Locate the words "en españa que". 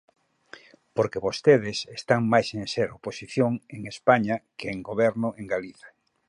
3.75-4.67